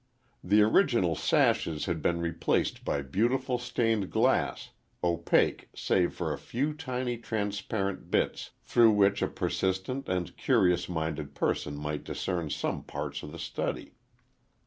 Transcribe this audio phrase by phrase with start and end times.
[0.43, 4.71] The original sashes had been replaced by beautiful stained glass,
[5.03, 11.35] opaque save for a few tiny transparent bits through which a persistent and curious minded
[11.35, 13.93] person might discern some parts of the study.